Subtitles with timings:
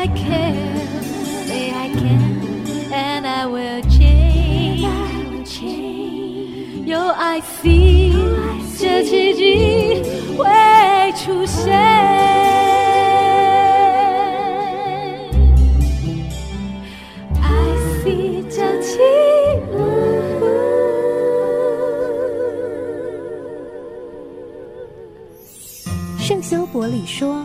[0.00, 0.56] I can,
[1.46, 4.80] say I can, and I will change.
[6.86, 8.14] 有爱 see，
[8.78, 10.02] 这奇迹
[10.38, 10.46] 会
[11.18, 11.78] 出现。
[26.18, 27.44] 圣修伯里说：“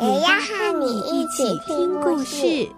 [0.00, 2.68] 也要和你一起听故事。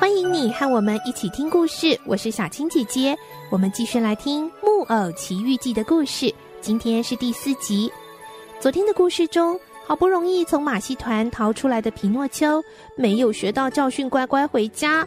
[0.00, 3.14] 欢迎你和我们一起听故事，我是小青姐姐。
[3.50, 7.92] 我们继续来听《木偶奇遇记》的故事，今天是第四集。
[8.60, 9.60] 昨天的故事中。
[9.84, 12.62] 好不容易从马戏团逃出来的皮诺丘，
[12.96, 15.06] 没有学到教训，乖乖回家。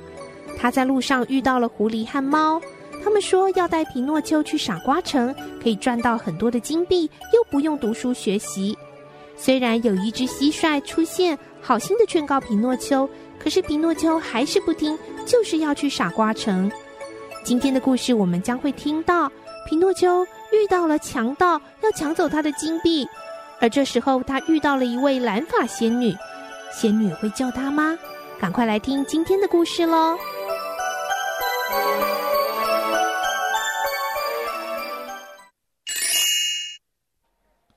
[0.57, 2.61] 他在路上遇到了狐狸和猫，
[3.03, 8.77] 他们说要带皮诺丘去傻瓜城，可以赚到很多的金币，又不用读书学习。
[9.35, 13.09] 虽然有一只蟋蟀出现，好心的劝告皮诺丘，
[13.39, 16.71] 可是皮诺丘还是不听，就是要去傻瓜城。
[17.43, 19.29] 今天的故事我们将会听到，
[19.69, 23.05] 皮诺丘遇到了强盗，要抢走他的金币。
[23.61, 26.15] 而这时候，他遇到了一位蓝发仙女，
[26.71, 27.97] 仙女会叫他吗？
[28.39, 30.17] 赶快来听今天的故事喽！《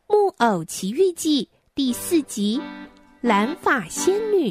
[0.08, 1.44] 木偶奇遇记》
[1.74, 2.60] 第四集
[3.20, 4.50] 《蓝发仙女》。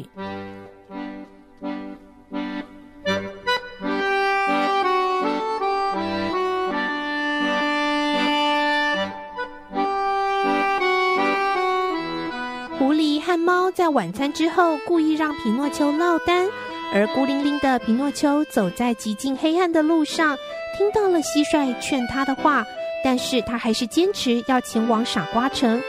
[13.70, 16.48] 在晚餐之后故意让皮诺丘落单，
[16.92, 20.36] 而孤零零的皮诺丘走在极尽黑暗的路上，
[20.76, 22.64] 听到了蟋蟀劝他的话，
[23.04, 25.82] 但是他还是坚持要前往傻瓜城，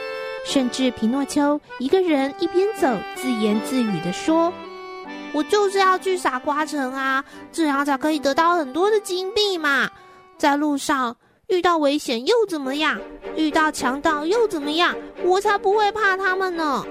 [0.44, 4.52] 甚至皮诺丘一个人一边走，自言自语地说
[5.32, 9.90] ：“我就是要去傻瓜城啊，这样才可以得到很多的金币嘛，
[10.36, 11.16] 在路上。”
[11.50, 12.96] 遇到危险又怎么样？
[13.34, 14.94] 遇到强盗又怎么样？
[15.24, 16.86] 我才不会怕他们呢！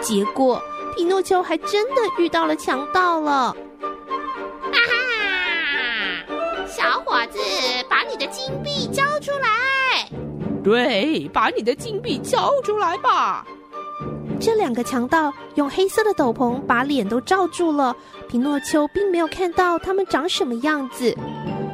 [0.00, 0.60] 结果
[0.96, 3.54] 皮诺丘还真的遇到了强盗了。
[3.80, 6.66] 哈哈！
[6.66, 7.38] 小伙子，
[7.88, 10.08] 把你的金币交出来！
[10.62, 13.46] 对，把你的金币交出来吧！
[14.40, 17.94] 这两个强盗用黑色的斗篷把脸都罩住了，
[18.28, 21.14] 皮诺丘并没有看到他们长什么样子。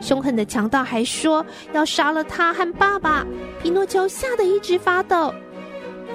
[0.00, 3.25] 凶狠的强盗还说要杀了他和爸爸，
[3.62, 5.32] 皮诺丘吓得一直发抖。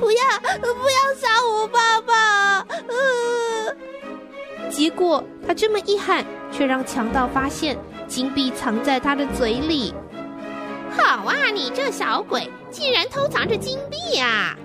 [0.01, 0.19] 不要，
[0.59, 2.65] 不要杀我爸爸！
[2.87, 3.75] 呃，
[4.69, 9.93] 结果他这么一喊，却让强盗发现金币藏在他的嘴里。
[10.97, 14.57] 好啊，你这小鬼，竟然偷藏着金币啊！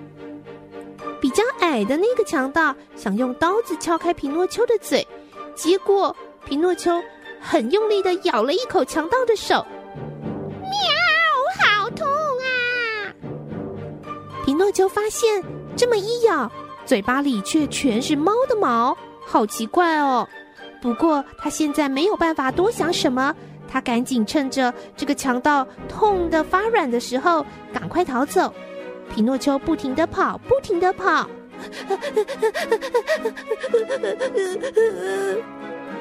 [1.20, 5.06] 比较矮的那个强盗想用刀子撬开皮诺丘的嘴，
[5.54, 6.16] 结果
[6.47, 6.91] 皮诺丘。
[7.38, 9.64] 很用力的咬了一口强盗的手，
[10.62, 10.70] 喵，
[14.56, 15.42] 诺丘发现
[15.76, 16.50] 这么一咬，
[16.84, 20.28] 嘴巴里却全是猫的毛，好奇怪哦。
[20.80, 23.34] 不过他现在没有办法多想什么，
[23.68, 28.52] 他赶紧趁着这个强盗痛得发软的时候，赶快逃走。
[29.14, 31.28] 皮诺丘不停地跑，不停地跑。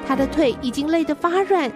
[0.06, 1.70] 他的腿已经累得发软，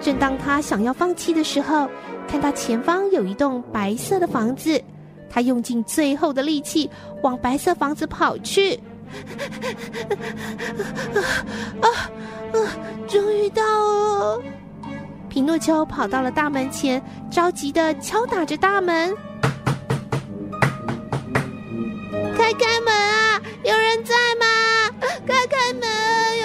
[0.00, 1.88] 正当他想要放弃的时候，
[2.28, 4.80] 看到前方有一栋白色的房子，
[5.34, 6.88] 他用尽最后的力气
[7.20, 8.78] 往白色房子跑去。
[11.80, 11.88] 啊
[12.52, 12.56] 啊！
[13.08, 14.40] 终于到了！
[15.28, 17.02] 皮诺丘跑到了大门前，
[17.32, 19.12] 着急地敲打着大门
[22.38, 23.42] ：“开开门啊！
[23.64, 24.46] 有人在吗？
[25.26, 25.82] 开开门！”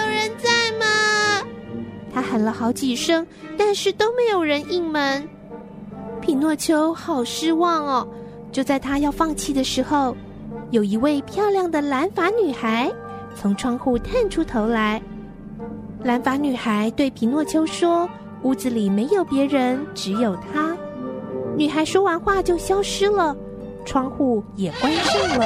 [0.01, 0.87] 有人在吗
[2.11, 5.29] 他喊了好几声，但是都没有人应门。
[6.21, 8.07] 皮诺丘好失望哦！
[8.59, 10.13] 就在他要放弃的时候，
[10.71, 12.91] 有一位漂亮的蓝发女孩
[13.33, 15.01] 从窗户探出头来。
[16.03, 18.05] 蓝发女孩对皮诺丘说
[18.43, 20.75] ：“屋子里没有别人，只有她。”
[21.55, 23.33] 女孩说完话就消失了，
[23.85, 25.45] 窗户也关上了。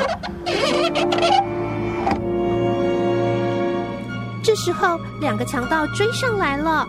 [4.41, 6.87] 这时候，两个强盗追上来了。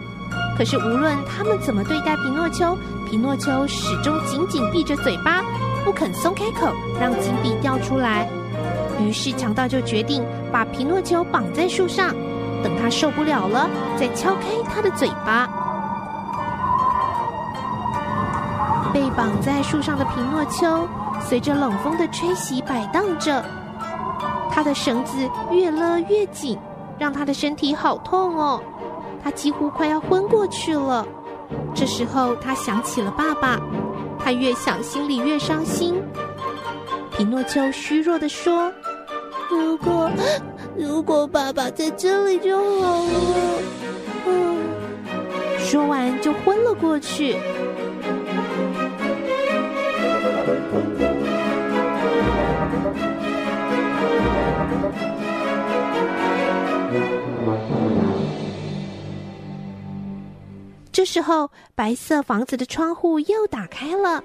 [0.56, 2.74] 可是无论他们怎么对待皮诺丘，
[3.10, 5.44] 皮诺丘始终紧紧闭着嘴巴，
[5.84, 8.28] 不肯松开口，让金币掉出来。
[9.00, 12.14] 于是强盗就决定把皮诺丘绑在树上，
[12.62, 15.48] 等他受不了了，再敲开他的嘴巴。
[18.92, 20.86] 被绑在树上的皮诺丘，
[21.20, 23.44] 随着冷风的吹袭摆荡着，
[24.50, 26.56] 他的绳子越勒越紧，
[26.96, 28.62] 让他的身体好痛哦。
[29.22, 31.04] 他几乎快要昏过去了。
[31.74, 33.58] 这时候，他想起了爸爸，
[34.24, 36.02] 他越想心里越伤心。
[37.10, 38.72] 皮诺丘虚弱地说
[39.50, 40.10] ：“如果
[40.74, 43.10] 如果爸爸在这里就好了。”
[44.26, 44.56] 嗯，
[45.58, 47.36] 说完就昏了过去。
[61.04, 64.24] 这时候，白色房子的窗户又打开了。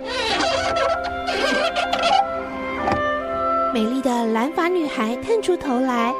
[3.74, 6.14] 美丽的蓝发女孩探出头来，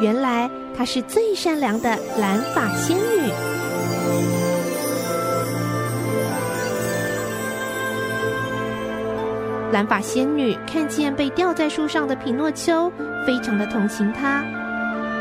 [0.00, 3.30] 原来她是最善良的蓝发仙女。
[9.70, 12.90] 蓝发仙女看见被吊在树上的匹诺丘，
[13.24, 14.44] 非常的同情他，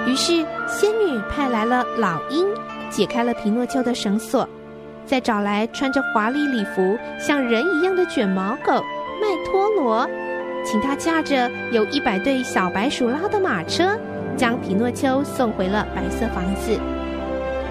[0.07, 2.48] 于是仙女派来了老鹰。
[2.89, 4.47] 解开了皮诺丘的绳索，
[5.06, 8.74] 再找来穿着华丽礼服、像人一样的卷毛狗
[9.21, 10.07] 麦托罗，
[10.65, 13.97] 请他驾着有一百对小白鼠拉的马车，
[14.36, 16.80] 将皮诺丘送回了白色房子。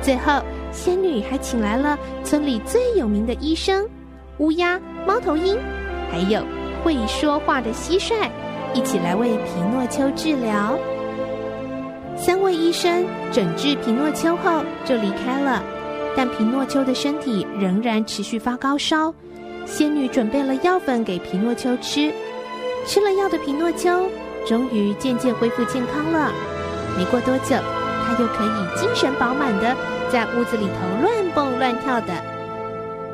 [0.01, 3.85] 最后，仙女还请来了村里最有名的医生——
[4.39, 5.59] 乌鸦、猫头鹰，
[6.11, 6.43] 还有
[6.85, 8.15] 会说话的蟋蟀，
[8.75, 10.79] 一起来为皮诺丘治疗。
[12.19, 15.63] 三位医生诊治皮诺丘后就离开了，
[16.17, 19.15] 但皮诺丘的身体仍然持续发高烧。
[19.65, 22.13] 仙女准备了药粉给皮诺丘吃，
[22.87, 24.07] 吃了药的皮诺丘
[24.45, 26.33] 终于渐渐恢复健康了。
[26.97, 27.57] 没过多久，
[28.05, 29.77] 他又可以精神饱满的
[30.11, 32.13] 在屋子里头乱蹦乱跳的。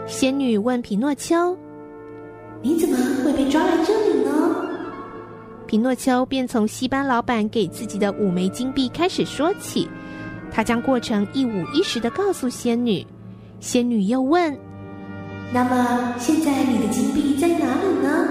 [0.07, 1.57] 仙女问皮诺丘
[2.63, 4.14] ：“你怎么会被抓来这里？”
[5.77, 9.89] 皮诺丘便从戏班老板给自己的五枚金币开始说起，
[10.49, 13.05] 他将过程一五一十的告诉仙女。
[13.59, 14.57] 仙女又问
[15.53, 18.29] ：“那么现在你的金币在哪里呢？”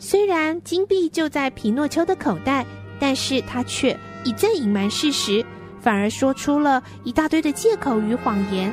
[0.00, 2.66] 虽然金币就在皮诺丘的口袋，
[2.98, 5.46] 但是他却一再隐瞒事实，
[5.80, 8.72] 反而说出了一大堆的借口与谎言。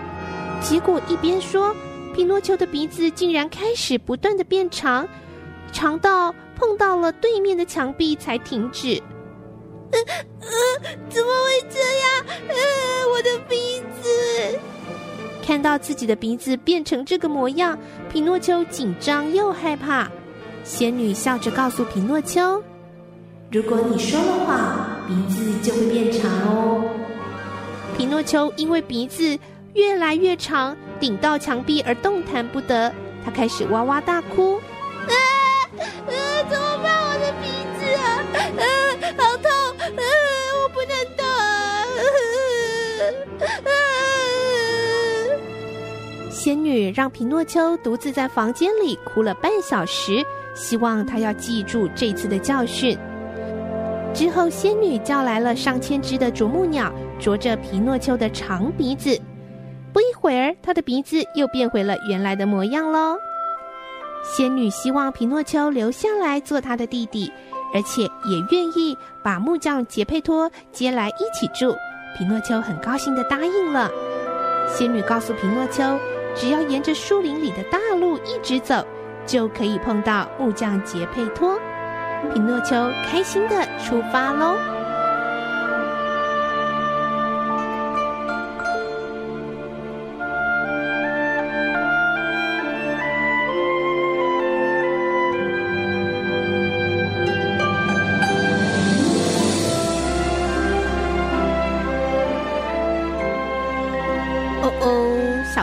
[0.61, 1.75] 结果一边说，
[2.15, 5.07] 皮诺丘的鼻子竟然开始不断的变长，
[5.71, 6.33] 长到。
[6.57, 9.01] 碰到了对面的墙壁才停止。
[9.91, 9.99] 呃
[10.41, 10.47] 呃，
[11.09, 12.25] 怎么会这样？
[12.49, 12.55] 呃，
[13.13, 14.59] 我的鼻子！
[15.45, 17.77] 看到自己的鼻子变成这个模样，
[18.11, 20.09] 皮诺丘紧张又害怕。
[20.63, 22.61] 仙女笑着告诉皮诺丘
[23.49, 26.83] ：“如果你说了谎，鼻子就会变长哦。”
[27.97, 29.39] 皮诺丘因为鼻子
[29.73, 34.59] 越来越长，顶到墙壁而动弹不得，他开始哇哇大哭。
[35.07, 35.15] 呃，
[35.77, 36.13] 怎
[46.47, 50.25] 仙女让皮诺丘独自在房间里哭了半小时，
[50.55, 52.97] 希望他要记住这次的教训。
[54.13, 56.89] 之后，仙女叫来了上千只的啄木鸟，
[57.19, 59.19] 啄着皮诺丘的长鼻子。
[59.91, 63.17] 不一会儿，他的鼻子又变回了原来的模样喽。
[64.23, 67.29] 仙女希望皮诺丘留下来做她的弟弟，
[67.73, 71.75] 而且也愿意把木匠杰佩托接来一起住。
[72.17, 73.91] 皮诺丘很高兴地答应了。
[74.69, 75.83] 仙女告诉皮诺丘，
[76.37, 78.85] 只要沿着树林里的大路一直走，
[79.25, 81.59] 就可以碰到木匠杰佩托。
[82.31, 82.75] 匹诺丘
[83.09, 84.76] 开心的出发喽。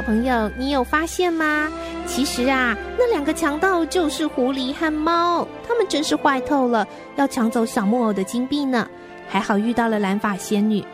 [0.04, 1.70] 朋友，你有发现吗？
[2.06, 8.88] 其实啊，那两个强盗就是狐狸和猫，他们真是坏透了，要抢走小木偶的金币呢。
[9.26, 10.84] 还好遇到了蓝发仙女，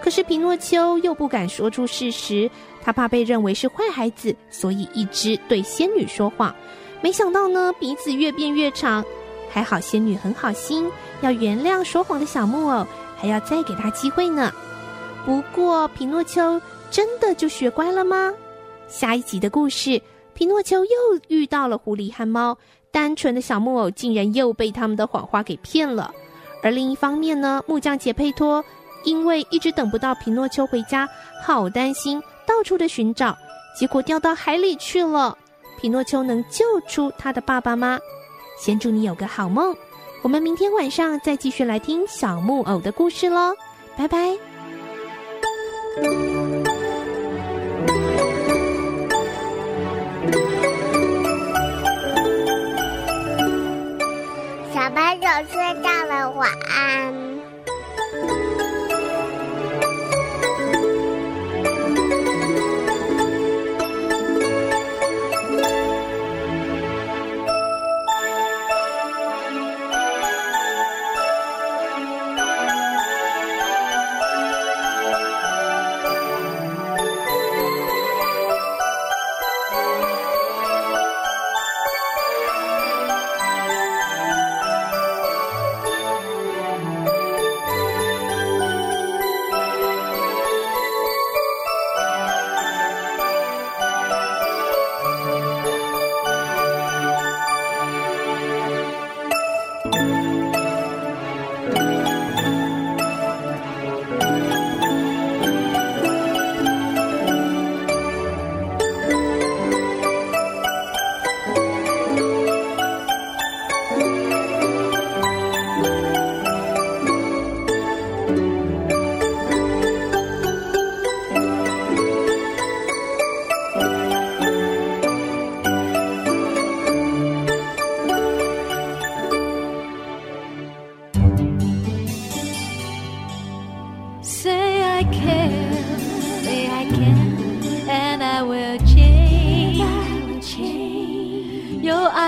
[0.00, 2.48] 可是皮诺丘又不敢说出事实，
[2.82, 6.54] 他怕被认为是坏孩子，所以一直对仙女说谎。
[7.02, 9.04] 没想到呢，鼻子越变越长。
[9.50, 10.88] 还好仙女很好心，
[11.22, 12.86] 要原谅说谎的小木偶，
[13.16, 14.52] 还要再给他机会呢。
[15.26, 18.32] 不过皮诺丘真的就学乖了吗？
[18.90, 20.02] 下一集的故事，
[20.34, 20.90] 皮诺丘又
[21.28, 22.58] 遇到了狐狸和猫，
[22.90, 26.12] 单纯的小木偶竟然又被他们的谎话给骗了。
[26.62, 28.62] 而另一方面呢，木匠杰佩托。
[29.02, 31.08] 因为一直等不到皮诺丘回家，
[31.42, 33.34] 好担心，到处的寻找，
[33.74, 35.38] 结果掉到海里去了。
[35.80, 37.98] 皮诺丘能救出他的爸爸吗？
[38.58, 39.74] 先祝你有个好梦，
[40.20, 43.54] 我们明天晚上再继续来听小木偶的故事喽，
[43.96, 44.36] 拜拜。
[55.20, 57.29] 小朋友睡觉了，晚安。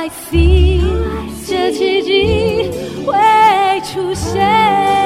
[0.03, 0.81] I see，
[1.47, 2.73] 这奇迹
[3.07, 5.02] 会出现。